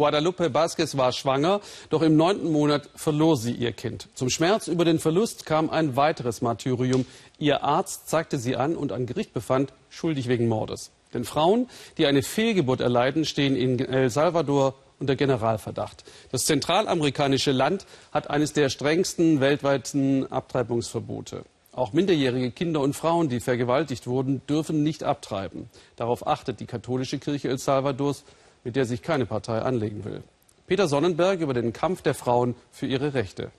Guadalupe 0.00 0.54
Vázquez 0.54 0.96
war 0.96 1.12
schwanger, 1.12 1.60
doch 1.90 2.00
im 2.00 2.16
neunten 2.16 2.50
Monat 2.50 2.88
verlor 2.94 3.36
sie 3.36 3.52
ihr 3.52 3.72
Kind. 3.72 4.08
Zum 4.14 4.30
Schmerz 4.30 4.66
über 4.66 4.86
den 4.86 4.98
Verlust 4.98 5.44
kam 5.44 5.68
ein 5.68 5.94
weiteres 5.94 6.40
Martyrium. 6.40 7.04
Ihr 7.38 7.62
Arzt 7.64 8.08
zeigte 8.08 8.38
sie 8.38 8.56
an 8.56 8.76
und 8.76 8.92
an 8.92 9.04
Gericht 9.04 9.34
befand, 9.34 9.74
schuldig 9.90 10.26
wegen 10.26 10.48
Mordes. 10.48 10.90
Denn 11.12 11.24
Frauen, 11.24 11.68
die 11.98 12.06
eine 12.06 12.22
Fehlgeburt 12.22 12.80
erleiden, 12.80 13.26
stehen 13.26 13.54
in 13.54 13.78
El 13.78 14.08
Salvador 14.08 14.72
unter 15.00 15.16
Generalverdacht. 15.16 16.04
Das 16.32 16.46
zentralamerikanische 16.46 17.52
Land 17.52 17.84
hat 18.10 18.30
eines 18.30 18.54
der 18.54 18.70
strengsten 18.70 19.40
weltweiten 19.40 20.32
Abtreibungsverbote. 20.32 21.44
Auch 21.72 21.92
minderjährige 21.92 22.52
Kinder 22.52 22.80
und 22.80 22.96
Frauen, 22.96 23.28
die 23.28 23.40
vergewaltigt 23.40 24.06
wurden, 24.06 24.40
dürfen 24.48 24.82
nicht 24.82 25.04
abtreiben. 25.04 25.68
Darauf 25.96 26.26
achtet 26.26 26.58
die 26.60 26.66
katholische 26.66 27.18
Kirche 27.18 27.50
El 27.50 27.58
Salvadors 27.58 28.24
mit 28.64 28.76
der 28.76 28.84
sich 28.84 29.02
keine 29.02 29.26
Partei 29.26 29.60
anlegen 29.60 30.04
will. 30.04 30.22
Peter 30.66 30.86
Sonnenberg 30.86 31.40
über 31.40 31.54
den 31.54 31.72
Kampf 31.72 32.02
der 32.02 32.14
Frauen 32.14 32.54
für 32.70 32.86
ihre 32.86 33.14
Rechte. 33.14 33.50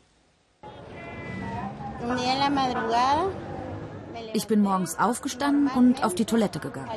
Ich 4.34 4.48
bin 4.48 4.62
morgens 4.62 4.98
aufgestanden 4.98 5.70
und 5.76 6.04
auf 6.04 6.16
die 6.16 6.26
Toilette 6.26 6.59
gegangen. 6.59 6.90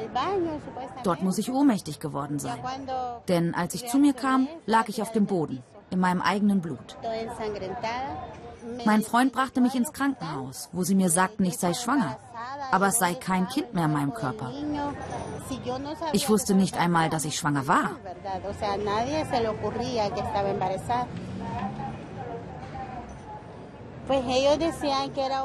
Dort 1.02 1.22
muss 1.22 1.38
ich 1.38 1.50
ohnmächtig 1.50 1.98
geworden 2.00 2.38
sein. 2.38 2.58
Denn 3.28 3.54
als 3.54 3.74
ich 3.74 3.86
zu 3.86 3.98
mir 3.98 4.12
kam, 4.12 4.48
lag 4.66 4.88
ich 4.88 5.02
auf 5.02 5.12
dem 5.12 5.26
Boden, 5.26 5.62
in 5.90 5.98
meinem 5.98 6.22
eigenen 6.22 6.60
Blut. 6.60 6.96
Mein 8.84 9.02
Freund 9.02 9.32
brachte 9.32 9.60
mich 9.60 9.74
ins 9.74 9.92
Krankenhaus, 9.92 10.68
wo 10.72 10.82
sie 10.82 10.94
mir 10.94 11.10
sagten, 11.10 11.44
ich 11.44 11.58
sei 11.58 11.74
schwanger. 11.74 12.16
Aber 12.70 12.88
es 12.88 12.98
sei 12.98 13.14
kein 13.14 13.48
Kind 13.48 13.74
mehr 13.74 13.86
in 13.86 13.92
meinem 13.92 14.14
Körper. 14.14 14.52
Ich 16.12 16.28
wusste 16.28 16.54
nicht 16.54 16.76
einmal, 16.76 17.10
dass 17.10 17.24
ich 17.24 17.36
schwanger 17.36 17.66
war. 17.66 17.90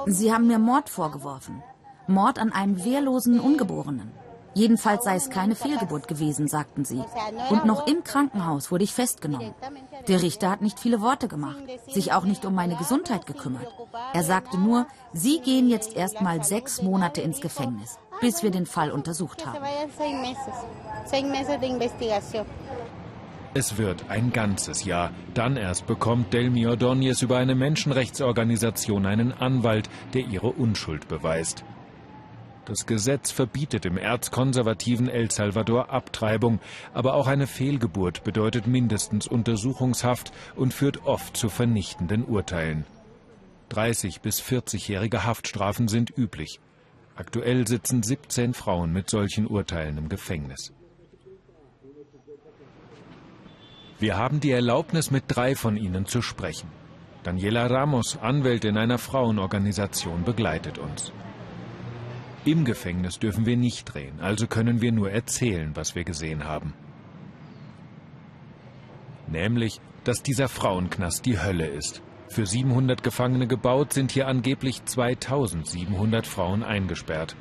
Sie 0.08 0.34
haben 0.34 0.48
mir 0.48 0.60
Mord 0.60 0.90
vorgeworfen. 0.90 1.64
Mord 2.08 2.40
an 2.40 2.52
einem 2.52 2.84
wehrlosen 2.84 3.40
Ungeborenen. 3.40 4.12
Jedenfalls 4.54 5.04
sei 5.04 5.16
es 5.16 5.30
keine 5.30 5.56
Fehlgeburt 5.56 6.08
gewesen, 6.08 6.48
sagten 6.48 6.84
sie. 6.84 7.04
Und 7.50 7.66
noch 7.66 7.88
im 7.88 8.04
Krankenhaus 8.04 8.72
wurde 8.72 8.84
ich 8.84 8.94
festgenommen. 8.94 9.54
Der 10.08 10.22
Richter 10.22 10.50
hat 10.50 10.62
nicht 10.62 10.80
viele 10.80 11.02
Worte 11.02 11.28
gemacht, 11.28 11.58
sich 11.88 12.14
auch 12.14 12.24
nicht 12.24 12.46
um 12.46 12.56
meine 12.56 12.76
Gesundheit 12.76 13.26
gekümmert. 13.26 13.68
Er 14.14 14.24
sagte 14.24 14.58
nur, 14.58 14.88
Sie 15.14 15.40
gehen 15.42 15.70
jetzt 15.70 15.96
erst 15.96 16.22
mal 16.22 16.44
sechs 16.44 16.82
Monate 16.82 17.22
ins 17.22 17.42
Gefängnis, 17.42 17.98
bis 18.22 18.44
wir 18.44 18.52
den 18.52 18.66
Fall 18.66 18.92
untersucht 18.92 19.46
haben. 19.46 19.64
Es 23.56 23.78
wird 23.78 24.06
ein 24.10 24.32
ganzes 24.32 24.86
Jahr. 24.86 25.12
Dann 25.34 25.58
erst 25.58 25.88
bekommt 25.88 26.34
Delmi 26.34 26.68
Ordóñez 26.68 27.24
über 27.24 27.38
eine 27.38 27.56
Menschenrechtsorganisation 27.56 29.08
einen 29.08 29.34
Anwalt, 29.34 29.90
der 30.14 30.22
ihre 30.22 30.52
Unschuld 30.52 31.08
beweist. 31.08 31.64
Das 32.70 32.86
Gesetz 32.86 33.32
verbietet 33.32 33.88
im 33.88 33.98
erzkonservativen 33.98 35.10
El 35.10 35.32
Salvador 35.32 35.90
Abtreibung, 35.90 36.60
aber 36.94 37.16
auch 37.16 37.26
eine 37.26 37.48
Fehlgeburt 37.48 38.24
bedeutet 38.24 38.68
mindestens 38.68 39.26
Untersuchungshaft 39.26 40.32
und 40.56 40.72
führt 40.72 41.04
oft 41.04 41.36
zu 41.36 41.50
vernichtenden 41.50 42.24
Urteilen. 42.24 42.86
30 43.70 44.22
bis 44.22 44.40
40-jährige 44.40 45.24
Haftstrafen 45.24 45.88
sind 45.88 46.16
üblich. 46.16 46.60
Aktuell 47.16 47.68
sitzen 47.68 48.04
17 48.04 48.54
Frauen 48.54 48.94
mit 48.94 49.10
solchen 49.10 49.48
Urteilen 49.48 49.98
im 49.98 50.08
Gefängnis. 50.08 50.72
Wir 53.98 54.16
haben 54.16 54.42
die 54.42 54.52
Erlaubnis, 54.52 55.10
mit 55.10 55.24
drei 55.28 55.56
von 55.56 55.76
ihnen 55.76 56.06
zu 56.06 56.22
sprechen. 56.22 56.70
Daniela 57.24 57.66
Ramos, 57.66 58.20
Anwältin 58.22 58.78
einer 58.78 59.00
Frauenorganisation, 59.00 60.24
begleitet 60.24 60.78
uns. 60.78 61.12
Im 62.46 62.64
Gefängnis 62.64 63.20
dürfen 63.20 63.46
wir 63.46 63.58
nicht 63.58 63.94
drehen, 63.94 64.20
also 64.22 64.48
können 64.48 64.82
wir 64.82 64.92
nur 64.92 65.12
erzählen, 65.12 65.76
was 65.76 65.96
wir 65.96 66.06
gesehen 66.06 66.46
haben. 66.46 66.74
Nämlich, 69.28 69.82
dass 70.06 70.24
dieser 70.24 70.48
Frauenknast 70.48 71.26
die 71.26 71.40
Hölle 71.40 71.68
ist. 71.68 72.02
Für 72.30 72.46
700 72.46 73.04
Gefangene 73.04 73.48
gebaut 73.48 73.92
sind 73.94 74.12
hier 74.12 74.28
angeblich 74.28 74.86
2700 74.86 76.26
Frauen 76.26 76.64
eingesperrt. 76.64 77.36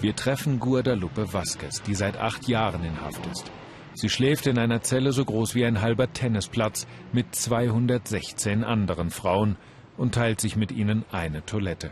Wir 0.00 0.14
treffen 0.14 0.60
Guadalupe 0.60 1.32
Vázquez, 1.34 1.82
die 1.82 1.94
seit 1.94 2.16
acht 2.16 2.48
Jahren 2.48 2.84
in 2.84 3.00
Haft 3.00 3.26
ist. 3.26 3.50
Sie 3.94 4.08
schläft 4.08 4.46
in 4.46 4.58
einer 4.58 4.82
Zelle 4.82 5.12
so 5.12 5.24
groß 5.24 5.54
wie 5.54 5.64
ein 5.64 5.80
halber 5.80 6.12
Tennisplatz 6.12 6.86
mit 7.12 7.34
216 7.34 8.64
anderen 8.64 9.10
Frauen 9.10 9.56
und 9.96 10.14
teilt 10.14 10.40
sich 10.40 10.56
mit 10.56 10.72
ihnen 10.72 11.04
eine 11.10 11.44
Toilette. 11.44 11.90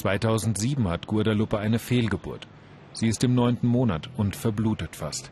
2007 0.00 0.88
hat 0.88 1.06
Guadalupe 1.06 1.58
eine 1.58 1.78
Fehlgeburt. 1.78 2.48
Sie 2.94 3.06
ist 3.06 3.22
im 3.22 3.34
neunten 3.34 3.66
Monat 3.66 4.08
und 4.16 4.34
verblutet 4.34 4.96
fast. 4.96 5.30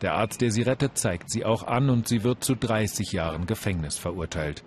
Der 0.00 0.14
Arzt, 0.14 0.40
der 0.40 0.50
sie 0.50 0.62
rettet, 0.62 0.96
zeigt 0.96 1.30
sie 1.30 1.44
auch 1.44 1.64
an 1.66 1.90
und 1.90 2.08
sie 2.08 2.24
wird 2.24 2.42
zu 2.42 2.54
30 2.54 3.12
Jahren 3.12 3.44
Gefängnis 3.46 3.98
verurteilt. 3.98 4.64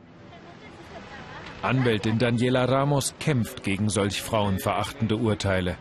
Anwältin 1.63 2.19
Daniela 2.19 2.65
Ramos 2.65 3.15
kämpft 3.19 3.63
gegen 3.63 3.89
solch 3.89 4.21
frauenverachtende 4.21 5.15
Urteile. 5.17 5.75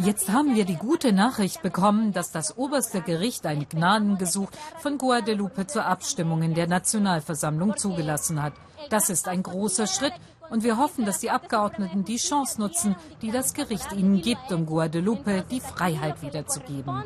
Jetzt 0.00 0.30
haben 0.30 0.54
wir 0.54 0.64
die 0.64 0.76
gute 0.76 1.12
Nachricht 1.12 1.62
bekommen, 1.62 2.12
dass 2.12 2.30
das 2.30 2.56
oberste 2.56 3.00
Gericht 3.00 3.46
ein 3.46 3.66
Gnadengesuch 3.68 4.50
von 4.78 4.98
Guadalupe 4.98 5.66
zur 5.66 5.86
Abstimmung 5.86 6.42
in 6.42 6.54
der 6.54 6.66
Nationalversammlung 6.68 7.76
zugelassen 7.76 8.42
hat. 8.42 8.52
Das 8.90 9.10
ist 9.10 9.28
ein 9.28 9.42
großer 9.42 9.86
Schritt 9.86 10.12
und 10.50 10.62
wir 10.62 10.78
hoffen, 10.78 11.04
dass 11.04 11.18
die 11.18 11.30
Abgeordneten 11.30 12.04
die 12.04 12.16
Chance 12.16 12.60
nutzen, 12.60 12.96
die 13.22 13.30
das 13.30 13.54
Gericht 13.54 13.92
ihnen 13.92 14.22
gibt, 14.22 14.52
um 14.52 14.66
Guadalupe 14.66 15.44
die 15.50 15.60
Freiheit 15.60 16.22
wiederzugeben. 16.22 17.02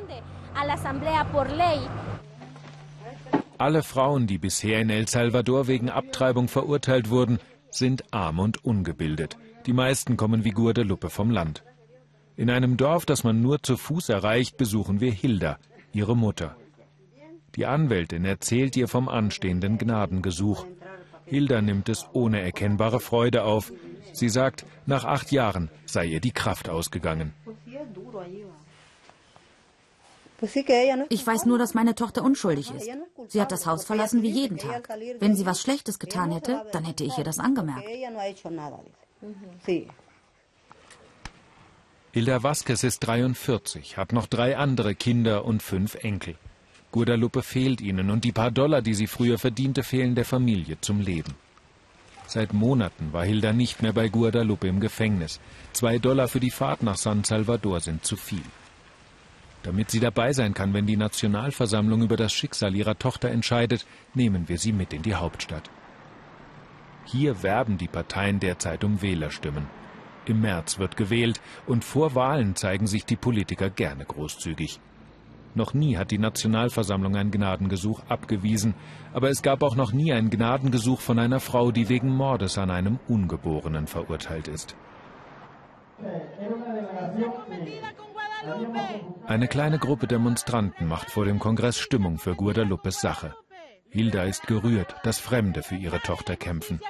Alle 3.59 3.83
Frauen, 3.83 4.27
die 4.27 4.39
bisher 4.39 4.81
in 4.81 4.91
El 4.91 5.07
Salvador 5.09 5.67
wegen 5.67 5.91
Abtreibung 5.91 6.49
verurteilt 6.49 7.11
wurden, 7.11 7.39
sind 7.71 8.05
arm 8.13 8.39
und 8.39 8.65
ungebildet. 8.65 9.37
Die 9.67 9.73
meisten 9.73 10.17
kommen 10.17 10.45
wie 10.45 10.51
Guadalupe 10.51 11.11
vom 11.11 11.31
Land. 11.31 11.63
In 12.37 12.51
einem 12.51 12.77
Dorf, 12.77 13.05
das 13.05 13.25
man 13.25 13.43
nur 13.43 13.63
zu 13.63 13.77
Fuß 13.77 14.09
erreicht, 14.09 14.57
besuchen 14.57 15.01
wir 15.01 15.13
Hilda, 15.13 15.59
ihre 15.93 16.17
Mutter. 16.17 16.57
Die 17.57 17.67
Anwältin 17.67 18.25
erzählt 18.25 18.77
ihr 18.77 18.89
vom 18.89 19.09
anstehenden 19.09 19.77
Gnadengesuch. 19.77 20.67
Hilda 21.27 21.61
nimmt 21.61 21.89
es 21.89 22.07
ohne 22.13 22.41
erkennbare 22.41 23.01
Freude 23.01 23.45
auf. 23.45 23.73
Sie 24.13 24.29
sagt, 24.29 24.65
nach 24.87 25.05
acht 25.05 25.33
Jahren 25.33 25.71
sei 25.85 26.07
ihr 26.07 26.21
die 26.21 26.33
Kraft 26.33 26.69
ausgegangen. 26.69 27.35
Ich 31.11 31.27
weiß 31.27 31.45
nur, 31.45 31.59
dass 31.59 31.75
meine 31.75 31.95
Tochter 31.95 32.25
unschuldig 32.25 32.73
ist. 32.75 32.89
Sie 33.29 33.41
hat 33.41 33.53
das 33.53 33.67
Haus 33.67 33.85
verlassen 33.85 34.23
wie 34.23 34.31
jeden 34.31 34.57
Tag. 34.57 34.89
Wenn 35.19 35.37
sie 35.37 35.45
was 35.45 35.61
Schlechtes 35.61 35.99
getan 35.99 36.31
hätte, 36.33 36.65
dann 36.73 36.85
hätte 36.85 37.05
ich 37.05 37.19
ihr 37.19 37.25
das 37.25 37.39
angemerkt. 37.39 37.87
Hilda 42.13 42.43
Vasquez 42.43 42.83
ist 42.83 43.01
43, 43.01 43.97
hat 43.97 44.13
noch 44.13 44.27
drei 44.27 44.57
andere 44.57 44.95
Kinder 44.95 45.45
und 45.45 45.63
fünf 45.63 45.95
Enkel. 45.95 46.37
Guadalupe 46.91 47.43
fehlt 47.43 47.81
ihnen 47.81 48.11
und 48.11 48.25
die 48.25 48.33
paar 48.33 48.51
Dollar, 48.51 48.83
die 48.83 48.95
sie 48.95 49.07
früher 49.07 49.39
verdiente, 49.39 49.83
fehlen 49.85 50.15
der 50.15 50.25
Familie 50.25 50.81
zum 50.81 51.01
Leben. 51.01 51.35
Seit 52.27 52.53
Monaten 52.53 53.13
war 53.13 53.25
Hilda 53.25 53.53
nicht 53.53 53.83
mehr 53.83 53.93
bei 53.93 54.09
Guadalupe 54.09 54.69
im 54.69 54.81
Gefängnis. 54.81 55.41
Zwei 55.73 55.99
Dollar 55.99 56.29
für 56.29 56.41
die 56.41 56.51
Fahrt 56.51 56.83
nach 56.83 56.97
San 56.97 57.23
Salvador 57.25 57.81
sind 57.81 58.05
zu 58.05 58.17
viel. 58.17 58.43
Damit 59.63 59.91
sie 59.91 60.01
dabei 60.01 60.33
sein 60.33 60.55
kann, 60.55 60.73
wenn 60.73 60.87
die 60.87 60.97
Nationalversammlung 60.97 62.03
über 62.03 62.17
das 62.17 62.33
Schicksal 62.33 62.75
ihrer 62.75 62.99
Tochter 62.99 63.31
entscheidet, 63.31 63.87
nehmen 64.15 64.49
wir 64.49 64.59
sie 64.59 64.73
mit 64.73 64.93
in 64.93 65.03
die 65.03 65.15
Hauptstadt. 65.15 65.71
Hier 67.11 67.43
werben 67.43 67.77
die 67.77 67.89
Parteien 67.89 68.39
derzeit 68.39 68.85
um 68.85 69.03
Wählerstimmen. 69.03 69.67
Im 70.27 70.43
März 70.43 70.79
wird 70.79 70.97
gewählt 70.97 71.41
und 71.67 71.85
vor 71.85 72.15
Wahlen 72.15 72.55
zeigen 72.55 72.87
sich 72.87 73.05
die 73.05 73.17
Politiker 73.17 73.69
gerne 73.69 74.05
großzügig. 74.05 74.79
Noch 75.57 75.75
nie 75.75 75.97
hat 75.97 76.13
die 76.13 76.19
Nationalversammlung 76.19 77.17
ein 77.17 77.33
Gnadengesuch 77.33 78.03
abgewiesen, 78.09 78.75
aber 79.13 79.29
es 79.29 79.43
gab 79.43 79.65
auch 79.65 79.75
noch 79.75 79.93
nie 79.93 80.13
ein 80.13 80.31
Gnadengesuch 80.31 81.01
von 81.01 81.19
einer 81.19 81.41
Frau, 81.41 81.73
die 81.73 81.89
wegen 81.89 82.15
Mordes 82.15 82.59
an 82.59 82.71
einem 82.71 83.01
Ungeborenen 83.09 83.89
verurteilt 83.89 84.47
ist. 84.47 84.77
Eine 89.27 89.49
kleine 89.49 89.79
Gruppe 89.81 90.07
Demonstranten 90.07 90.87
macht 90.87 91.11
vor 91.11 91.25
dem 91.25 91.41
Kongress 91.41 91.79
Stimmung 91.79 92.19
für 92.19 92.37
Guadalupes 92.37 93.01
Sache. 93.01 93.35
Hilda 93.91 94.23
ist 94.25 94.47
gerührt, 94.47 94.95
dass 95.03 95.19
Fremde 95.19 95.63
für 95.63 95.75
ihre 95.75 96.01
Tochter 96.01 96.37
kämpfen. 96.37 96.81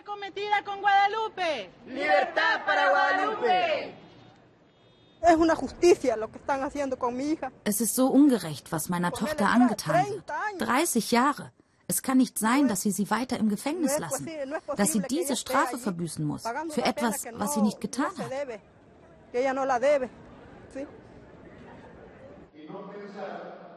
Es 7.64 7.80
ist 7.80 7.94
so 7.94 8.06
ungerecht, 8.08 8.72
was 8.72 8.88
meiner 8.88 9.12
Tochter 9.12 9.48
angetan 9.48 10.06
wird. 10.06 10.24
30 10.58 11.10
Jahre. 11.10 11.52
Es 11.88 12.02
kann 12.02 12.18
nicht 12.18 12.38
sein, 12.38 12.68
dass 12.68 12.82
sie 12.82 12.92
sie 12.92 13.10
weiter 13.10 13.38
im 13.38 13.48
Gefängnis 13.48 13.98
lassen, 13.98 14.28
dass 14.76 14.92
sie 14.92 15.00
diese 15.00 15.36
Strafe 15.36 15.78
verbüßen 15.78 16.24
muss 16.24 16.44
für 16.68 16.84
etwas, 16.84 17.24
was 17.32 17.54
sie 17.54 17.62
nicht 17.62 17.80
getan 17.80 18.12
hat. 18.16 18.30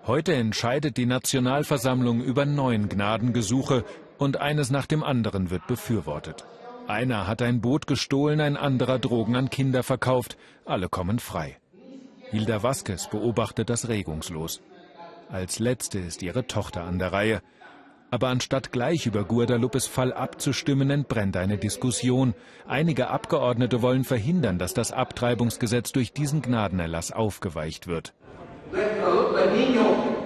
Heute 0.06 0.34
entscheidet 0.34 0.98
die 0.98 1.06
Nationalversammlung 1.06 2.22
über 2.22 2.46
neun 2.46 2.90
Gnadengesuche 2.90 3.86
und 4.18 4.36
eines 4.36 4.70
nach 4.70 4.86
dem 4.86 5.02
anderen 5.02 5.50
wird 5.50 5.66
befürwortet. 5.66 6.44
Einer 6.88 7.26
hat 7.26 7.42
ein 7.42 7.62
Boot 7.62 7.88
gestohlen, 7.88 8.42
ein 8.42 8.58
anderer 8.58 9.00
Drogen 9.00 9.38
an 9.38 9.50
Kinder 9.50 9.82
verkauft. 9.82 10.36
Alle 10.66 10.90
kommen 10.90 11.20
frei. 11.20 11.58
Hilda 12.32 12.64
Vasquez 12.64 13.10
beobachtet 13.10 13.70
das 13.70 13.88
regungslos. 13.88 14.62
Als 15.30 15.60
letzte 15.60 16.00
ist 16.00 16.22
ihre 16.22 16.48
Tochter 16.48 16.84
an 16.84 17.00
der 17.00 17.14
Reihe. 17.14 17.42
Aber 18.12 18.28
anstatt 18.28 18.74
gleich 18.74 19.06
über 19.06 19.24
Guadalupes 19.24 19.88
Fall 19.88 20.12
abzustimmen, 20.12 20.90
entbrennt 20.90 21.38
eine 21.38 21.58
Diskussion. 21.58 22.34
Einige 22.68 23.08
Abgeordnete 23.08 23.82
wollen 23.82 24.04
verhindern, 24.04 24.60
dass 24.60 24.74
das 24.74 24.92
Abtreibungsgesetz 24.92 25.94
durch 25.94 26.12
diesen 26.12 26.42
Gnadenerlass 26.42 27.14
aufgeweicht 27.14 27.88
wird. 27.88 28.14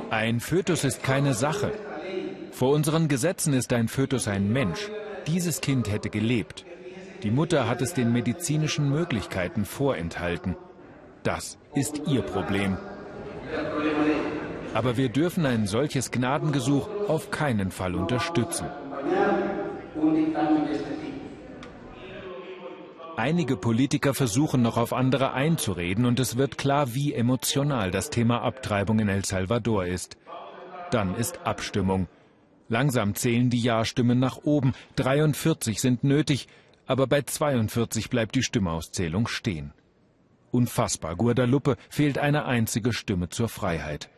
Ein 0.09 0.39
Fötus 0.39 0.83
ist 0.83 1.03
keine 1.03 1.33
Sache. 1.33 1.71
Vor 2.51 2.73
unseren 2.73 3.07
Gesetzen 3.07 3.53
ist 3.53 3.71
ein 3.73 3.87
Fötus 3.87 4.27
ein 4.27 4.51
Mensch. 4.51 4.89
Dieses 5.27 5.61
Kind 5.61 5.91
hätte 5.91 6.09
gelebt. 6.09 6.65
Die 7.23 7.31
Mutter 7.31 7.67
hat 7.67 7.81
es 7.81 7.93
den 7.93 8.11
medizinischen 8.11 8.89
Möglichkeiten 8.89 9.65
vorenthalten. 9.65 10.55
Das 11.23 11.57
ist 11.75 12.01
ihr 12.07 12.21
Problem. 12.21 12.77
Aber 14.73 14.97
wir 14.97 15.09
dürfen 15.09 15.45
ein 15.45 15.65
solches 15.65 16.11
Gnadengesuch 16.11 16.87
auf 17.07 17.31
keinen 17.31 17.71
Fall 17.71 17.95
unterstützen. 17.95 18.67
Einige 23.17 23.57
Politiker 23.57 24.13
versuchen 24.13 24.61
noch 24.61 24.77
auf 24.77 24.93
andere 24.93 25.33
einzureden 25.33 26.05
und 26.05 26.19
es 26.19 26.37
wird 26.37 26.59
klar, 26.59 26.93
wie 26.93 27.15
emotional 27.15 27.89
das 27.89 28.11
Thema 28.11 28.43
Abtreibung 28.43 28.99
in 28.99 29.09
El 29.09 29.25
Salvador 29.25 29.87
ist. 29.87 30.17
Dann 30.91 31.15
ist 31.15 31.39
Abstimmung. 31.43 32.07
Langsam 32.69 33.15
zählen 33.15 33.49
die 33.49 33.59
Ja-Stimmen 33.59 34.19
nach 34.19 34.37
oben. 34.43 34.75
43 34.97 35.81
sind 35.81 36.03
nötig, 36.03 36.47
aber 36.85 37.07
bei 37.07 37.23
42 37.23 38.11
bleibt 38.11 38.35
die 38.35 38.43
Stimmauszählung 38.43 39.27
stehen. 39.27 39.73
Unfassbar, 40.51 41.15
Guadalupe 41.15 41.75
fehlt 41.89 42.19
eine 42.19 42.45
einzige 42.45 42.93
Stimme 42.93 43.29
zur 43.29 43.49
Freiheit. 43.49 44.09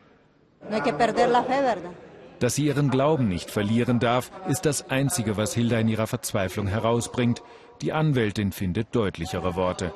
Dass 2.40 2.54
sie 2.54 2.66
ihren 2.66 2.90
Glauben 2.90 3.28
nicht 3.28 3.50
verlieren 3.50 4.00
darf, 4.00 4.30
ist 4.48 4.64
das 4.64 4.88
Einzige, 4.90 5.36
was 5.36 5.52
Hilda 5.52 5.78
in 5.78 5.88
ihrer 5.88 6.06
Verzweiflung 6.06 6.66
herausbringt. 6.66 7.42
Die 7.82 7.92
Anwältin 7.92 8.50
findet 8.50 8.94
deutlichere 8.94 9.54
Worte. 9.54 9.92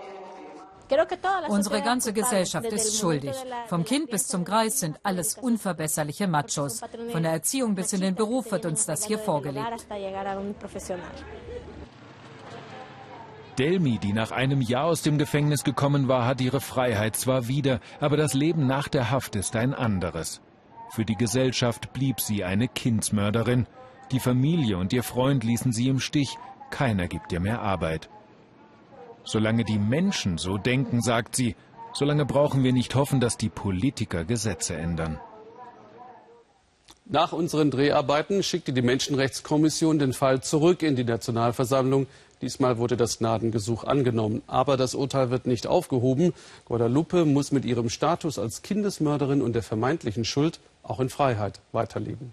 Unsere 1.48 1.80
ganze 1.80 2.12
Gesellschaft 2.12 2.66
ist 2.66 2.98
schuldig. 2.98 3.34
Vom 3.66 3.84
Kind 3.84 4.10
bis 4.10 4.26
zum 4.26 4.44
Greis 4.44 4.80
sind 4.80 5.00
alles 5.02 5.38
unverbesserliche 5.38 6.28
Machos. 6.28 6.82
Von 7.10 7.22
der 7.22 7.32
Erziehung 7.32 7.74
bis 7.74 7.94
in 7.94 8.02
den 8.02 8.14
Beruf 8.14 8.52
wird 8.52 8.66
uns 8.66 8.84
das 8.84 9.06
hier 9.06 9.18
vorgelegt. 9.18 9.86
Delmi, 13.58 13.98
die 13.98 14.12
nach 14.12 14.32
einem 14.32 14.60
Jahr 14.60 14.84
aus 14.84 15.02
dem 15.02 15.16
Gefängnis 15.16 15.64
gekommen 15.64 16.08
war, 16.08 16.26
hat 16.26 16.40
ihre 16.42 16.60
Freiheit 16.60 17.16
zwar 17.16 17.48
wieder, 17.48 17.80
aber 18.00 18.18
das 18.18 18.34
Leben 18.34 18.66
nach 18.66 18.88
der 18.88 19.10
Haft 19.10 19.36
ist 19.36 19.56
ein 19.56 19.72
anderes. 19.72 20.42
Für 20.90 21.04
die 21.04 21.16
Gesellschaft 21.16 21.92
blieb 21.92 22.20
sie 22.20 22.44
eine 22.44 22.68
Kindsmörderin. 22.68 23.66
Die 24.12 24.20
Familie 24.20 24.78
und 24.78 24.92
ihr 24.92 25.02
Freund 25.02 25.44
ließen 25.44 25.72
sie 25.72 25.88
im 25.88 26.00
Stich. 26.00 26.36
Keiner 26.70 27.08
gibt 27.08 27.32
ihr 27.32 27.40
mehr 27.40 27.60
Arbeit. 27.60 28.08
Solange 29.24 29.64
die 29.64 29.78
Menschen 29.78 30.38
so 30.38 30.58
denken, 30.58 31.00
sagt 31.00 31.34
sie, 31.34 31.56
solange 31.94 32.26
brauchen 32.26 32.62
wir 32.62 32.72
nicht 32.72 32.94
hoffen, 32.94 33.20
dass 33.20 33.36
die 33.36 33.48
Politiker 33.48 34.24
Gesetze 34.24 34.76
ändern. 34.76 35.18
Nach 37.06 37.32
unseren 37.32 37.70
Dreharbeiten 37.70 38.42
schickte 38.42 38.72
die 38.72 38.82
Menschenrechtskommission 38.82 39.98
den 39.98 40.12
Fall 40.12 40.42
zurück 40.42 40.82
in 40.82 40.96
die 40.96 41.04
Nationalversammlung. 41.04 42.06
Diesmal 42.40 42.78
wurde 42.78 42.96
das 42.96 43.18
Gnadengesuch 43.18 43.84
angenommen. 43.84 44.42
Aber 44.46 44.76
das 44.76 44.94
Urteil 44.94 45.30
wird 45.30 45.46
nicht 45.46 45.66
aufgehoben. 45.66 46.32
Guadalupe 46.64 47.24
muss 47.24 47.52
mit 47.52 47.64
ihrem 47.64 47.90
Status 47.90 48.38
als 48.38 48.62
Kindesmörderin 48.62 49.42
und 49.42 49.54
der 49.54 49.62
vermeintlichen 49.62 50.24
Schuld 50.24 50.60
auch 50.84 51.00
in 51.00 51.08
Freiheit 51.08 51.60
weiterleben. 51.72 52.32